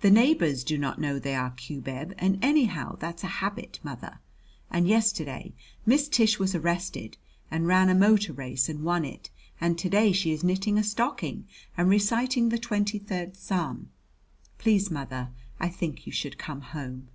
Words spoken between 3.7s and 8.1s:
mother. And yesterday Miss Tish was arrested, and ran a